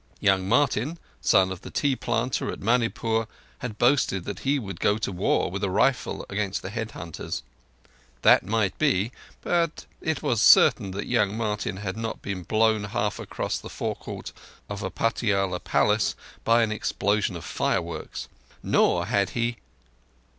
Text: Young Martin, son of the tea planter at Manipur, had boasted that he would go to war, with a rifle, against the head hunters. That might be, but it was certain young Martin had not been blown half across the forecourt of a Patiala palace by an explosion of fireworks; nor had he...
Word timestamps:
Young 0.19 0.49
Martin, 0.49 0.97
son 1.21 1.51
of 1.51 1.61
the 1.61 1.69
tea 1.69 1.95
planter 1.95 2.49
at 2.51 2.59
Manipur, 2.59 3.27
had 3.59 3.77
boasted 3.77 4.23
that 4.23 4.39
he 4.39 4.57
would 4.57 4.79
go 4.79 4.97
to 4.97 5.11
war, 5.11 5.51
with 5.51 5.63
a 5.63 5.69
rifle, 5.69 6.25
against 6.27 6.63
the 6.63 6.71
head 6.71 6.89
hunters. 6.93 7.43
That 8.23 8.41
might 8.43 8.75
be, 8.79 9.11
but 9.43 9.85
it 10.01 10.23
was 10.23 10.41
certain 10.41 10.91
young 11.07 11.37
Martin 11.37 11.77
had 11.77 11.97
not 11.97 12.23
been 12.23 12.41
blown 12.41 12.85
half 12.85 13.19
across 13.19 13.59
the 13.59 13.69
forecourt 13.69 14.33
of 14.69 14.81
a 14.81 14.89
Patiala 14.89 15.59
palace 15.59 16.15
by 16.43 16.63
an 16.63 16.71
explosion 16.71 17.35
of 17.35 17.45
fireworks; 17.45 18.27
nor 18.63 19.05
had 19.05 19.29
he... 19.37 19.57